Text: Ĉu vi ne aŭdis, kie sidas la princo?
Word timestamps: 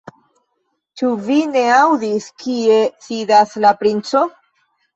Ĉu 1.01 1.09
vi 1.27 1.37
ne 1.51 1.63
aŭdis, 1.75 2.31
kie 2.45 2.81
sidas 3.09 3.57
la 3.69 3.77
princo? 3.85 4.27